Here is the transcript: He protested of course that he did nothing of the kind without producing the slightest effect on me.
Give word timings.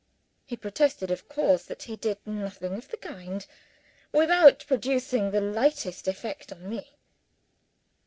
He 0.47 0.55
protested 0.57 1.11
of 1.11 1.29
course 1.29 1.61
that 1.65 1.83
he 1.83 1.95
did 1.95 2.17
nothing 2.25 2.73
of 2.73 2.87
the 2.89 2.97
kind 2.97 3.45
without 4.11 4.65
producing 4.67 5.29
the 5.29 5.51
slightest 5.53 6.07
effect 6.07 6.51
on 6.51 6.67
me. 6.67 6.95